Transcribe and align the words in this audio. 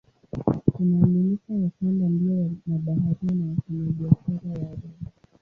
Inaaminika 0.79 1.53
ya 1.53 1.69
kwamba 1.69 2.05
ndio 2.09 2.51
mabaharia 2.65 3.31
na 3.35 3.45
wafanyabiashara 3.45 4.39
Waarabu. 4.51 4.89